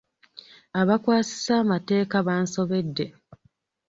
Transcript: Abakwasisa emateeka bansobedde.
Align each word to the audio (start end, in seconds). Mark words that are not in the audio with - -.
Abakwasisa 0.79 1.51
emateeka 1.63 2.17
bansobedde. 2.27 3.05